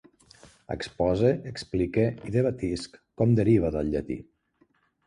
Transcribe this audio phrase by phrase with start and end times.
[0.75, 4.21] Expose, explique i debatisc com deriva del llatí.